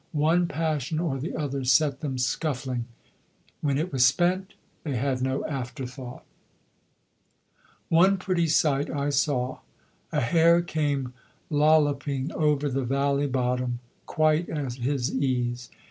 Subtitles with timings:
[0.17, 2.85] One passion or the other set them scuffling:
[3.61, 6.25] when it was spent they had no after thought.
[7.87, 9.59] One pretty sight I saw.
[10.11, 11.13] A hare came
[11.51, 13.77] lolloping over the valley bottom,
[14.07, 15.69] quite at his ease.